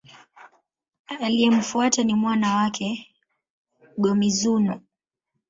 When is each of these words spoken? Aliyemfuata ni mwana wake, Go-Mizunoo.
Aliyemfuata 1.07 2.03
ni 2.03 2.13
mwana 2.15 2.55
wake, 2.55 3.07
Go-Mizunoo. 3.97 4.79